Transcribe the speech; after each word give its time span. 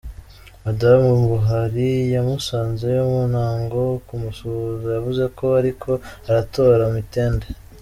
Madamu 0.65 1.09
Buhari 1.29 1.89
yamusanzeyo 2.13 3.01
mu 3.11 3.21
ntango 3.31 3.81
kumusuhuza, 4.07 4.87
yavuze 4.97 5.23
ko 5.37 5.45
"ariko 5.61 5.91
aratora 6.29 6.83
mitende". 6.95 7.47